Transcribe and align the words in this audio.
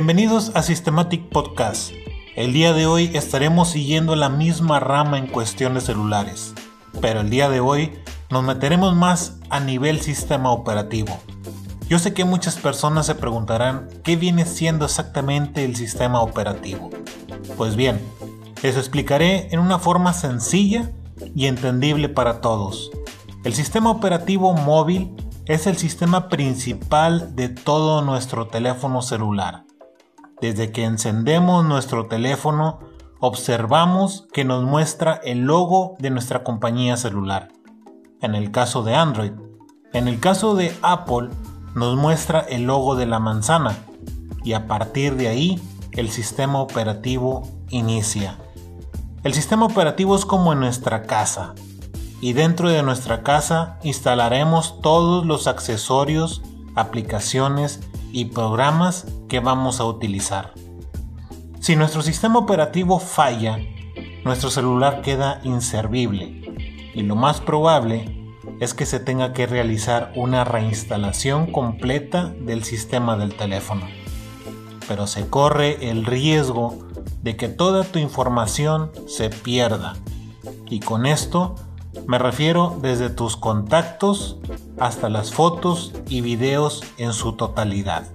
Bienvenidos 0.00 0.52
a 0.54 0.62
Systematic 0.62 1.28
Podcast. 1.28 1.92
El 2.34 2.54
día 2.54 2.72
de 2.72 2.86
hoy 2.86 3.10
estaremos 3.12 3.68
siguiendo 3.68 4.16
la 4.16 4.30
misma 4.30 4.80
rama 4.80 5.18
en 5.18 5.26
cuestiones 5.26 5.84
celulares, 5.84 6.54
pero 7.02 7.20
el 7.20 7.28
día 7.28 7.50
de 7.50 7.60
hoy 7.60 7.98
nos 8.30 8.42
meteremos 8.42 8.96
más 8.96 9.38
a 9.50 9.60
nivel 9.60 10.00
sistema 10.00 10.52
operativo. 10.52 11.18
Yo 11.86 11.98
sé 11.98 12.14
que 12.14 12.24
muchas 12.24 12.56
personas 12.56 13.04
se 13.04 13.14
preguntarán 13.14 13.88
qué 14.02 14.16
viene 14.16 14.46
siendo 14.46 14.86
exactamente 14.86 15.66
el 15.66 15.76
sistema 15.76 16.22
operativo. 16.22 16.88
Pues 17.58 17.76
bien, 17.76 18.00
les 18.62 18.78
explicaré 18.78 19.48
en 19.52 19.60
una 19.60 19.78
forma 19.78 20.14
sencilla 20.14 20.92
y 21.36 21.44
entendible 21.44 22.08
para 22.08 22.40
todos. 22.40 22.90
El 23.44 23.52
sistema 23.52 23.90
operativo 23.90 24.54
móvil 24.54 25.14
es 25.44 25.66
el 25.66 25.76
sistema 25.76 26.30
principal 26.30 27.36
de 27.36 27.50
todo 27.50 28.00
nuestro 28.00 28.46
teléfono 28.46 29.02
celular. 29.02 29.66
Desde 30.40 30.72
que 30.72 30.84
encendemos 30.84 31.64
nuestro 31.64 32.06
teléfono, 32.06 32.80
observamos 33.18 34.26
que 34.32 34.44
nos 34.44 34.64
muestra 34.64 35.20
el 35.22 35.40
logo 35.40 35.96
de 35.98 36.10
nuestra 36.10 36.42
compañía 36.42 36.96
celular. 36.96 37.48
En 38.22 38.34
el 38.34 38.50
caso 38.50 38.82
de 38.82 38.94
Android. 38.94 39.32
En 39.92 40.08
el 40.08 40.18
caso 40.20 40.54
de 40.54 40.74
Apple, 40.82 41.28
nos 41.74 41.96
muestra 41.96 42.40
el 42.40 42.64
logo 42.64 42.96
de 42.96 43.06
la 43.06 43.18
manzana. 43.18 43.76
Y 44.42 44.54
a 44.54 44.66
partir 44.66 45.16
de 45.16 45.28
ahí, 45.28 45.60
el 45.92 46.10
sistema 46.10 46.60
operativo 46.60 47.42
inicia. 47.68 48.38
El 49.22 49.34
sistema 49.34 49.66
operativo 49.66 50.16
es 50.16 50.24
como 50.24 50.54
en 50.54 50.60
nuestra 50.60 51.02
casa, 51.02 51.54
y 52.22 52.32
dentro 52.32 52.70
de 52.70 52.82
nuestra 52.82 53.22
casa 53.22 53.78
instalaremos 53.82 54.80
todos 54.80 55.26
los 55.26 55.46
accesorios, 55.46 56.42
aplicaciones 56.74 57.80
y 58.12 58.26
programas 58.26 59.06
que 59.28 59.40
vamos 59.40 59.80
a 59.80 59.84
utilizar. 59.84 60.52
Si 61.60 61.76
nuestro 61.76 62.02
sistema 62.02 62.38
operativo 62.38 62.98
falla, 62.98 63.58
nuestro 64.24 64.50
celular 64.50 65.02
queda 65.02 65.40
inservible 65.44 66.90
y 66.94 67.02
lo 67.02 67.16
más 67.16 67.40
probable 67.40 68.16
es 68.60 68.74
que 68.74 68.86
se 68.86 69.00
tenga 69.00 69.32
que 69.32 69.46
realizar 69.46 70.12
una 70.16 70.44
reinstalación 70.44 71.50
completa 71.50 72.32
del 72.40 72.64
sistema 72.64 73.16
del 73.16 73.34
teléfono. 73.34 73.86
Pero 74.88 75.06
se 75.06 75.28
corre 75.28 75.90
el 75.90 76.04
riesgo 76.04 76.78
de 77.22 77.36
que 77.36 77.48
toda 77.48 77.84
tu 77.84 77.98
información 77.98 78.90
se 79.06 79.30
pierda 79.30 79.94
y 80.68 80.80
con 80.80 81.06
esto 81.06 81.56
me 82.06 82.18
refiero 82.18 82.78
desde 82.80 83.10
tus 83.10 83.36
contactos 83.36 84.38
hasta 84.80 85.08
las 85.08 85.32
fotos 85.32 85.92
y 86.08 86.22
videos 86.22 86.82
en 86.96 87.12
su 87.12 87.34
totalidad. 87.34 88.08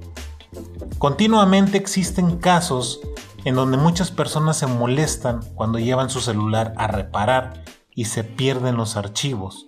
Continuamente 0.97 1.77
existen 1.77 2.37
casos 2.37 2.99
en 3.45 3.55
donde 3.55 3.77
muchas 3.77 4.11
personas 4.11 4.57
se 4.57 4.67
molestan 4.67 5.41
cuando 5.53 5.79
llevan 5.79 6.09
su 6.09 6.19
celular 6.19 6.73
a 6.77 6.87
reparar 6.87 7.63
y 7.93 8.05
se 8.05 8.23
pierden 8.23 8.75
los 8.75 8.97
archivos. 8.97 9.67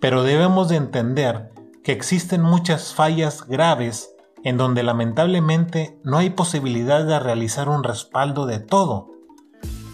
Pero 0.00 0.22
debemos 0.22 0.68
de 0.68 0.76
entender 0.76 1.52
que 1.82 1.92
existen 1.92 2.40
muchas 2.40 2.94
fallas 2.94 3.46
graves 3.46 4.10
en 4.42 4.56
donde 4.56 4.82
lamentablemente 4.82 5.98
no 6.02 6.18
hay 6.18 6.30
posibilidad 6.30 7.04
de 7.04 7.18
realizar 7.18 7.68
un 7.68 7.84
respaldo 7.84 8.46
de 8.46 8.58
todo. 8.58 9.10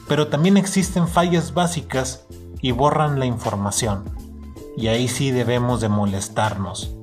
Pero 0.08 0.28
también 0.28 0.56
existen 0.56 1.08
fallas 1.08 1.54
básicas 1.54 2.26
y 2.60 2.72
borran 2.72 3.18
la 3.18 3.26
información. 3.26 4.19
Y 4.76 4.88
ahí 4.88 5.08
sí 5.08 5.30
debemos 5.30 5.80
de 5.80 5.88
molestarnos. 5.88 6.94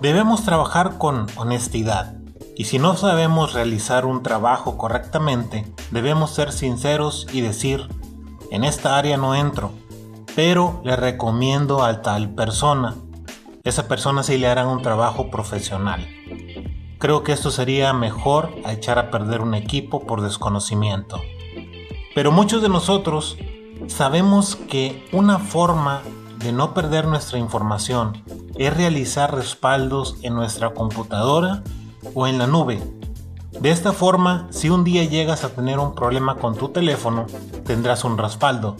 Debemos 0.00 0.44
trabajar 0.44 0.98
con 0.98 1.26
honestidad. 1.36 2.16
Y 2.56 2.64
si 2.64 2.78
no 2.78 2.96
sabemos 2.96 3.52
realizar 3.52 4.06
un 4.06 4.22
trabajo 4.22 4.78
correctamente, 4.78 5.66
debemos 5.90 6.30
ser 6.30 6.52
sinceros 6.52 7.26
y 7.32 7.40
decir, 7.40 7.88
en 8.50 8.64
esta 8.64 8.96
área 8.96 9.16
no 9.16 9.34
entro, 9.34 9.72
pero 10.36 10.80
le 10.84 10.94
recomiendo 10.94 11.84
a 11.84 12.02
tal 12.02 12.30
persona. 12.34 12.94
Esa 13.64 13.88
persona 13.88 14.22
sí 14.22 14.38
le 14.38 14.46
hará 14.46 14.66
un 14.66 14.82
trabajo 14.82 15.30
profesional. 15.30 16.06
Creo 16.98 17.24
que 17.24 17.32
esto 17.32 17.50
sería 17.50 17.92
mejor 17.92 18.54
a 18.64 18.72
echar 18.72 18.98
a 18.98 19.10
perder 19.10 19.40
un 19.40 19.54
equipo 19.54 20.06
por 20.06 20.20
desconocimiento. 20.20 21.20
Pero 22.14 22.30
muchos 22.30 22.62
de 22.62 22.68
nosotros 22.68 23.36
Sabemos 23.88 24.56
que 24.56 25.06
una 25.12 25.38
forma 25.38 26.02
de 26.44 26.52
no 26.52 26.74
perder 26.74 27.08
nuestra 27.08 27.38
información 27.38 28.22
es 28.54 28.72
realizar 28.76 29.34
respaldos 29.34 30.16
en 30.22 30.34
nuestra 30.34 30.72
computadora 30.74 31.64
o 32.14 32.28
en 32.28 32.38
la 32.38 32.46
nube. 32.46 32.80
De 33.50 33.70
esta 33.70 33.92
forma, 33.92 34.46
si 34.50 34.70
un 34.70 34.84
día 34.84 35.04
llegas 35.04 35.42
a 35.42 35.48
tener 35.48 35.80
un 35.80 35.94
problema 35.94 36.36
con 36.36 36.54
tu 36.54 36.68
teléfono, 36.68 37.26
tendrás 37.64 38.04
un 38.04 38.18
respaldo. 38.18 38.76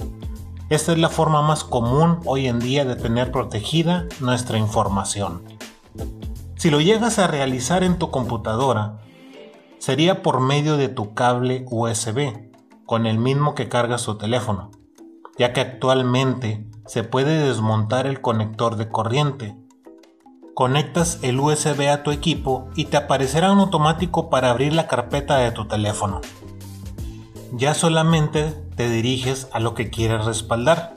Esta 0.68 0.92
es 0.92 0.98
la 0.98 1.08
forma 1.08 1.42
más 1.42 1.64
común 1.64 2.20
hoy 2.24 2.46
en 2.46 2.60
día 2.60 2.84
de 2.84 2.94
tener 2.94 3.32
protegida 3.32 4.06
nuestra 4.20 4.58
información. 4.58 5.42
Si 6.56 6.70
lo 6.70 6.80
llegas 6.80 7.18
a 7.18 7.26
realizar 7.26 7.82
en 7.82 7.98
tu 7.98 8.10
computadora, 8.10 9.00
sería 9.78 10.22
por 10.22 10.40
medio 10.40 10.76
de 10.76 10.88
tu 10.88 11.14
cable 11.14 11.64
USB, 11.70 12.52
con 12.86 13.06
el 13.06 13.18
mismo 13.18 13.54
que 13.54 13.68
cargas 13.68 14.04
tu 14.04 14.16
teléfono 14.16 14.70
ya 15.36 15.52
que 15.52 15.60
actualmente 15.60 16.66
se 16.86 17.02
puede 17.02 17.46
desmontar 17.46 18.06
el 18.06 18.20
conector 18.20 18.76
de 18.76 18.88
corriente. 18.88 19.56
Conectas 20.54 21.18
el 21.22 21.40
USB 21.40 21.88
a 21.90 22.02
tu 22.02 22.10
equipo 22.10 22.68
y 22.76 22.86
te 22.86 22.96
aparecerá 22.96 23.52
un 23.52 23.58
automático 23.58 24.30
para 24.30 24.50
abrir 24.50 24.72
la 24.72 24.86
carpeta 24.86 25.38
de 25.38 25.50
tu 25.50 25.66
teléfono. 25.66 26.20
Ya 27.52 27.74
solamente 27.74 28.50
te 28.76 28.88
diriges 28.90 29.48
a 29.52 29.60
lo 29.60 29.74
que 29.74 29.90
quieres 29.90 30.24
respaldar, 30.24 30.96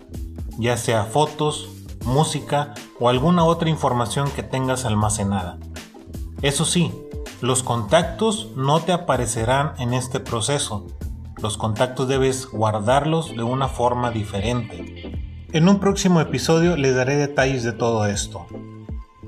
ya 0.57 0.77
sea 0.77 1.05
fotos, 1.05 1.69
música 2.05 2.73
o 2.99 3.09
alguna 3.09 3.43
otra 3.45 3.69
información 3.69 4.29
que 4.31 4.43
tengas 4.43 4.85
almacenada. 4.85 5.57
Eso 6.41 6.65
sí, 6.65 6.93
los 7.41 7.63
contactos 7.63 8.49
no 8.55 8.79
te 8.79 8.91
aparecerán 8.91 9.73
en 9.77 9.93
este 9.93 10.19
proceso, 10.19 10.87
los 11.41 11.57
contactos 11.57 12.07
debes 12.07 12.47
guardarlos 12.47 13.35
de 13.35 13.43
una 13.43 13.67
forma 13.67 14.09
diferente. 14.09 15.16
En 15.53 15.69
un 15.69 15.79
próximo 15.79 16.19
episodio 16.19 16.75
les 16.75 16.93
daré 16.93 17.15
detalles 17.15 17.63
de 17.63 17.71
todo 17.71 18.05
esto. 18.05 18.45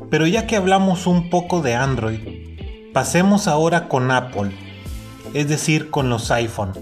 Pero 0.09 0.27
ya 0.27 0.47
que 0.47 0.57
hablamos 0.57 1.07
un 1.07 1.29
poco 1.29 1.61
de 1.61 1.75
Android, 1.75 2.91
pasemos 2.93 3.47
ahora 3.47 3.87
con 3.87 4.11
Apple, 4.11 4.51
es 5.33 5.47
decir, 5.47 5.89
con 5.89 6.09
los 6.09 6.29
iPhone. 6.29 6.73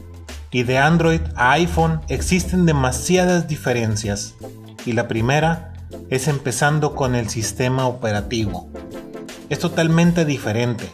Y 0.49 0.63
de 0.63 0.79
Android 0.79 1.21
a 1.35 1.51
iPhone 1.51 2.01
existen 2.07 2.65
demasiadas 2.65 3.47
diferencias. 3.47 4.33
Y 4.87 4.93
la 4.93 5.07
primera 5.07 5.73
es 6.09 6.27
empezando 6.27 6.95
con 6.95 7.13
el 7.13 7.29
sistema 7.29 7.85
operativo. 7.85 8.69
Es 9.49 9.59
totalmente 9.59 10.25
diferente. 10.25 10.89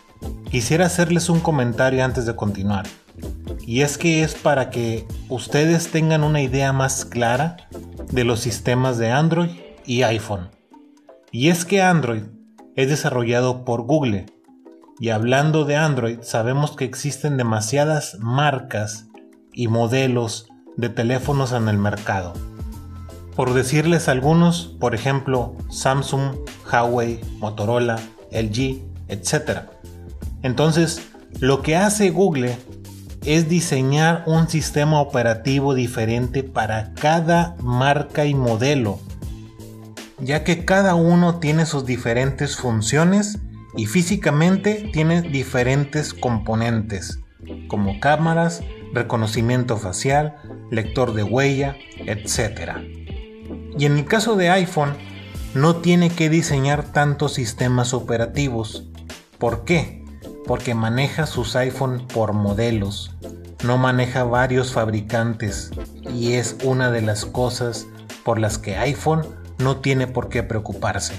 Quisiera 0.52 0.88
hacerles 0.88 1.30
un 1.30 1.40
comentario 1.40 2.04
antes 2.04 2.26
de 2.26 2.36
continuar 2.36 2.86
y 3.66 3.82
es 3.82 3.98
que 3.98 4.24
es 4.24 4.36
para 4.36 4.70
que 4.70 5.06
ustedes 5.30 5.90
tengan 5.90 6.24
una 6.24 6.42
idea 6.42 6.74
más 6.74 7.06
clara 7.06 7.58
de 8.14 8.24
los 8.24 8.42
sistemas 8.42 9.00
de 9.00 9.10
Android 9.10 9.50
y 9.86 10.04
iPhone. 10.04 10.50
Y 11.32 11.50
es 11.50 11.66
que 11.66 11.82
Android 11.82 12.22
es 12.76 12.88
desarrollado 12.88 13.66
por 13.66 13.82
Google. 13.82 14.28
Y 15.00 15.10
hablando 15.10 15.66
de 15.66 15.78
Android, 15.78 16.20
sabemos 16.22 16.76
que 16.76 16.86
existen 16.86 17.38
demasiadas 17.38 18.18
marcas 18.20 19.08
y 19.52 19.68
modelos 19.68 20.48
de 20.78 20.90
teléfonos 20.90 21.54
en 21.54 21.68
el 21.68 21.80
mercado. 21.80 22.34
Por 23.36 23.56
decirles 23.56 24.08
algunos, 24.08 24.76
por 24.80 24.94
ejemplo, 24.94 25.56
Samsung, 25.72 26.36
Huawei, 26.72 27.20
Motorola, 27.40 28.00
LG, 28.32 28.84
etc. 29.08 29.62
Entonces, 30.44 31.02
lo 31.40 31.64
que 31.64 31.78
hace 31.78 32.12
Google 32.12 32.56
es 33.26 33.48
diseñar 33.48 34.24
un 34.26 34.50
sistema 34.50 35.00
operativo 35.00 35.74
diferente 35.74 36.44
para 36.44 36.94
cada 36.94 37.56
marca 37.62 38.26
y 38.26 38.34
modelo, 38.34 39.00
ya 40.20 40.44
que 40.44 40.66
cada 40.66 40.96
uno 40.96 41.40
tiene 41.40 41.66
sus 41.66 41.86
diferentes 41.86 42.58
funciones 42.58 43.40
y 43.76 43.86
físicamente 43.86 44.90
tiene 44.94 45.22
diferentes 45.22 46.14
componentes, 46.14 47.20
como 47.68 48.00
cámaras, 48.00 48.62
reconocimiento 48.94 49.78
facial, 49.78 50.36
lector 50.70 51.14
de 51.14 51.24
huella, 51.24 51.76
etc. 52.06 52.74
Y 53.78 53.86
en 53.86 53.98
el 53.98 54.06
caso 54.06 54.36
de 54.36 54.50
iPhone, 54.50 54.94
no 55.54 55.78
tiene 55.78 56.10
que 56.10 56.30
diseñar 56.30 56.84
tantos 56.84 57.34
sistemas 57.34 57.94
operativos. 57.94 58.88
¿Por 59.38 59.66
qué? 59.66 60.03
Porque 60.46 60.76
maneja 60.76 61.26
sus 61.26 61.56
iPhone 61.56 62.08
por 62.14 62.34
modelos, 62.34 63.16
no 63.64 63.78
maneja 63.78 64.24
varios 64.24 64.74
fabricantes 64.74 65.72
y 66.14 66.34
es 66.34 66.58
una 66.64 66.92
de 66.92 67.02
las 67.02 67.26
cosas 67.26 67.88
por 68.24 68.40
las 68.40 68.58
que 68.58 68.78
iPhone 68.78 69.26
no 69.60 69.78
tiene 69.78 70.08
por 70.08 70.30
qué 70.30 70.44
preocuparse. 70.44 71.14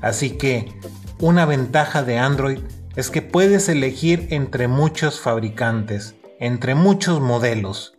Así 0.00 0.30
que 0.32 0.72
una 1.18 1.46
ventaja 1.46 2.02
de 2.02 2.18
Android 2.18 2.60
es 2.96 3.10
que 3.10 3.22
puedes 3.22 3.68
elegir 3.68 4.28
entre 4.30 4.68
muchos 4.68 5.20
fabricantes, 5.20 6.14
entre 6.38 6.74
muchos 6.74 7.20
modelos, 7.20 7.94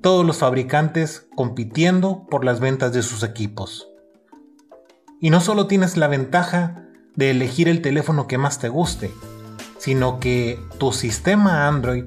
todos 0.00 0.24
los 0.24 0.38
fabricantes 0.38 1.26
compitiendo 1.34 2.26
por 2.30 2.44
las 2.44 2.60
ventas 2.60 2.92
de 2.92 3.02
sus 3.02 3.22
equipos. 3.22 3.88
Y 5.20 5.30
no 5.30 5.40
solo 5.40 5.66
tienes 5.66 5.96
la 5.96 6.08
ventaja 6.08 6.86
de 7.14 7.30
elegir 7.30 7.68
el 7.68 7.82
teléfono 7.82 8.26
que 8.26 8.38
más 8.38 8.58
te 8.58 8.68
guste, 8.68 9.10
sino 9.80 10.20
que 10.20 10.62
tu 10.78 10.92
sistema 10.92 11.66
Android 11.66 12.04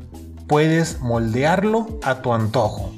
puedes 0.48 1.02
moldearlo 1.02 2.00
a 2.04 2.22
tu 2.22 2.34
antojo. 2.34 2.94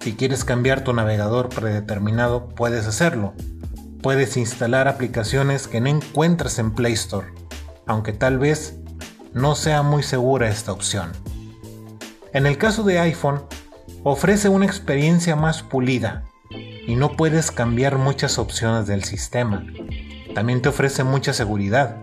Si 0.00 0.14
quieres 0.14 0.44
cambiar 0.44 0.84
tu 0.84 0.92
navegador 0.92 1.48
predeterminado, 1.48 2.48
puedes 2.48 2.86
hacerlo. 2.86 3.34
Puedes 4.00 4.36
instalar 4.36 4.86
aplicaciones 4.86 5.66
que 5.66 5.80
no 5.80 5.88
encuentras 5.88 6.60
en 6.60 6.70
Play 6.70 6.92
Store, 6.92 7.28
aunque 7.86 8.12
tal 8.12 8.38
vez 8.38 8.76
no 9.32 9.56
sea 9.56 9.82
muy 9.82 10.04
segura 10.04 10.48
esta 10.48 10.70
opción. 10.70 11.10
En 12.32 12.46
el 12.46 12.58
caso 12.58 12.84
de 12.84 13.00
iPhone, 13.00 13.42
ofrece 14.04 14.48
una 14.48 14.66
experiencia 14.66 15.34
más 15.34 15.62
pulida 15.64 16.24
y 16.86 16.94
no 16.94 17.16
puedes 17.16 17.50
cambiar 17.50 17.98
muchas 17.98 18.38
opciones 18.38 18.86
del 18.86 19.02
sistema. 19.02 19.66
También 20.32 20.62
te 20.62 20.68
ofrece 20.68 21.02
mucha 21.02 21.32
seguridad, 21.32 21.96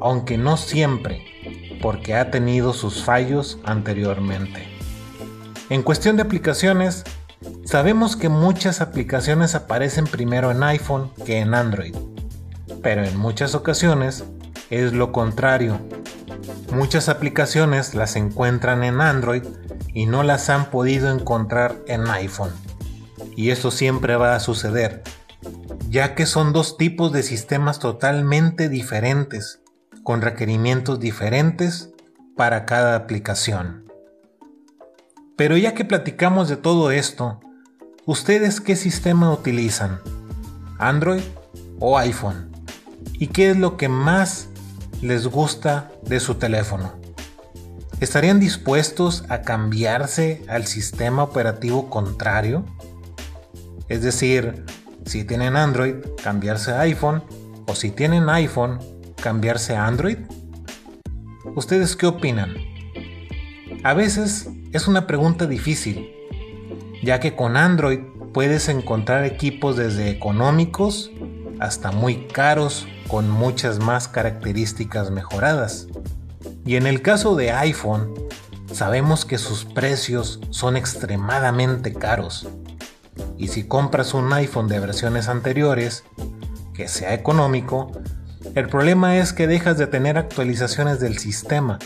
aunque 0.00 0.36
no 0.36 0.56
siempre, 0.56 1.33
porque 1.80 2.14
ha 2.14 2.30
tenido 2.30 2.72
sus 2.72 3.02
fallos 3.02 3.58
anteriormente. 3.64 4.68
En 5.70 5.82
cuestión 5.82 6.16
de 6.16 6.22
aplicaciones, 6.22 7.04
sabemos 7.64 8.16
que 8.16 8.28
muchas 8.28 8.80
aplicaciones 8.80 9.54
aparecen 9.54 10.04
primero 10.04 10.50
en 10.50 10.62
iPhone 10.62 11.10
que 11.24 11.38
en 11.38 11.54
Android, 11.54 11.94
pero 12.82 13.04
en 13.04 13.16
muchas 13.16 13.54
ocasiones 13.54 14.24
es 14.70 14.92
lo 14.92 15.12
contrario. 15.12 15.80
Muchas 16.72 17.08
aplicaciones 17.08 17.94
las 17.94 18.16
encuentran 18.16 18.84
en 18.84 19.00
Android 19.00 19.44
y 19.92 20.06
no 20.06 20.22
las 20.22 20.50
han 20.50 20.70
podido 20.70 21.10
encontrar 21.10 21.76
en 21.86 22.08
iPhone. 22.08 22.52
Y 23.36 23.50
eso 23.50 23.70
siempre 23.70 24.16
va 24.16 24.34
a 24.34 24.40
suceder, 24.40 25.02
ya 25.88 26.14
que 26.14 26.26
son 26.26 26.52
dos 26.52 26.76
tipos 26.76 27.12
de 27.12 27.22
sistemas 27.22 27.78
totalmente 27.78 28.68
diferentes, 28.68 29.60
con 30.04 30.22
requerimientos 30.22 31.00
diferentes 31.00 31.90
para 32.36 32.66
cada 32.66 32.94
aplicación. 32.94 33.84
Pero 35.36 35.56
ya 35.56 35.74
que 35.74 35.84
platicamos 35.84 36.48
de 36.48 36.56
todo 36.56 36.92
esto, 36.92 37.40
¿ustedes 38.04 38.60
qué 38.60 38.76
sistema 38.76 39.32
utilizan? 39.32 39.98
¿Android 40.78 41.22
o 41.80 41.98
iPhone? 41.98 42.52
¿Y 43.14 43.28
qué 43.28 43.50
es 43.50 43.56
lo 43.56 43.76
que 43.76 43.88
más 43.88 44.48
les 45.00 45.26
gusta 45.26 45.90
de 46.02 46.20
su 46.20 46.36
teléfono? 46.36 46.92
¿Estarían 48.00 48.38
dispuestos 48.38 49.24
a 49.28 49.42
cambiarse 49.42 50.44
al 50.48 50.66
sistema 50.66 51.22
operativo 51.22 51.88
contrario? 51.88 52.64
Es 53.88 54.02
decir, 54.02 54.64
si 55.06 55.24
tienen 55.24 55.56
Android, 55.56 55.96
cambiarse 56.22 56.72
a 56.72 56.80
iPhone, 56.80 57.22
o 57.66 57.74
si 57.74 57.90
tienen 57.90 58.28
iPhone, 58.28 58.78
cambiarse 59.24 59.74
a 59.74 59.86
Android. 59.86 60.18
¿Ustedes 61.54 61.96
qué 61.96 62.04
opinan? 62.04 62.56
A 63.82 63.94
veces 63.94 64.50
es 64.72 64.86
una 64.86 65.06
pregunta 65.06 65.46
difícil, 65.46 66.10
ya 67.02 67.20
que 67.20 67.34
con 67.34 67.56
Android 67.56 68.00
puedes 68.34 68.68
encontrar 68.68 69.24
equipos 69.24 69.78
desde 69.78 70.10
económicos 70.10 71.10
hasta 71.58 71.90
muy 71.90 72.26
caros 72.26 72.86
con 73.08 73.30
muchas 73.30 73.78
más 73.78 74.08
características 74.08 75.10
mejoradas. 75.10 75.86
Y 76.66 76.76
en 76.76 76.86
el 76.86 77.00
caso 77.00 77.34
de 77.34 77.50
iPhone, 77.50 78.12
sabemos 78.70 79.24
que 79.24 79.38
sus 79.38 79.64
precios 79.64 80.38
son 80.50 80.76
extremadamente 80.76 81.94
caros. 81.94 82.46
Y 83.38 83.48
si 83.48 83.66
compras 83.66 84.12
un 84.12 84.30
iPhone 84.34 84.68
de 84.68 84.80
versiones 84.80 85.28
anteriores, 85.28 86.04
que 86.74 86.88
sea 86.88 87.14
económico, 87.14 87.90
el 88.54 88.68
problema 88.68 89.16
es 89.16 89.32
que 89.32 89.46
dejas 89.46 89.78
de 89.78 89.86
tener 89.86 90.16
actualizaciones 90.16 91.00
del 91.00 91.18
sistema. 91.18 91.78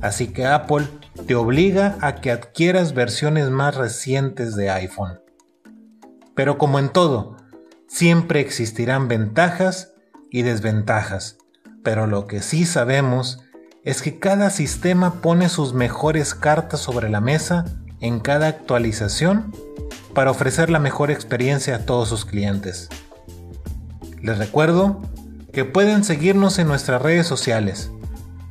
Así 0.00 0.28
que 0.28 0.46
Apple 0.46 0.88
te 1.26 1.36
obliga 1.36 1.96
a 2.00 2.16
que 2.16 2.32
adquieras 2.32 2.92
versiones 2.92 3.50
más 3.50 3.76
recientes 3.76 4.56
de 4.56 4.70
iPhone. 4.70 5.20
Pero 6.34 6.58
como 6.58 6.80
en 6.80 6.88
todo, 6.88 7.36
siempre 7.86 8.40
existirán 8.40 9.06
ventajas 9.06 9.92
y 10.30 10.42
desventajas. 10.42 11.38
Pero 11.84 12.08
lo 12.08 12.26
que 12.26 12.40
sí 12.40 12.64
sabemos 12.64 13.44
es 13.84 14.02
que 14.02 14.18
cada 14.18 14.50
sistema 14.50 15.20
pone 15.20 15.48
sus 15.48 15.72
mejores 15.72 16.34
cartas 16.34 16.80
sobre 16.80 17.10
la 17.10 17.20
mesa 17.20 17.64
en 18.00 18.18
cada 18.18 18.48
actualización 18.48 19.54
para 20.14 20.32
ofrecer 20.32 20.68
la 20.68 20.80
mejor 20.80 21.12
experiencia 21.12 21.76
a 21.76 21.86
todos 21.86 22.08
sus 22.08 22.24
clientes. 22.24 22.88
Les 24.20 24.38
recuerdo 24.38 25.00
que 25.52 25.64
pueden 25.64 26.02
seguirnos 26.02 26.58
en 26.58 26.68
nuestras 26.68 27.02
redes 27.02 27.26
sociales. 27.26 27.90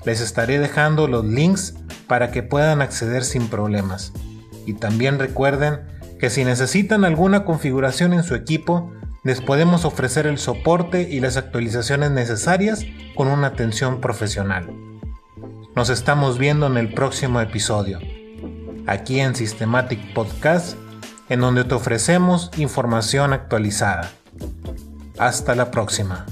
Les 0.06 0.21
estaré 0.21 0.59
dejando 0.59 1.07
los 1.07 1.25
links 1.25 1.74
para 2.07 2.31
que 2.31 2.44
puedan 2.44 2.81
acceder 2.81 3.24
sin 3.24 3.48
problemas. 3.48 4.13
Y 4.65 4.74
también 4.74 5.19
recuerden 5.19 5.81
que 6.19 6.30
si 6.30 6.45
necesitan 6.45 7.03
alguna 7.03 7.45
configuración 7.45 8.13
en 8.13 8.24
su 8.24 8.36
equipo, 8.36 8.92
les 9.24 9.42
podemos 9.42 9.86
ofrecer 9.86 10.27
el 10.27 10.38
soporte 10.38 11.07
y 11.09 11.19
las 11.19 11.38
actualizaciones 11.38 12.12
necesarias 12.12 12.86
con 13.15 13.27
una 13.27 13.48
atención 13.48 14.01
profesional. 14.01 14.71
Nos 15.75 15.89
estamos 15.89 16.38
viendo 16.38 16.67
en 16.67 16.77
el 16.77 16.93
próximo 16.93 17.39
episodio, 17.39 18.00
aquí 18.88 19.20
en 19.20 19.36
Systematic 19.36 20.13
Podcast, 20.13 20.75
en 21.29 21.39
donde 21.39 21.63
te 21.63 21.74
ofrecemos 21.75 22.51
información 22.58 23.34
actualizada. 23.34 24.12
Hasta 25.17 25.55
la 25.55 25.72
próxima. 25.72 26.25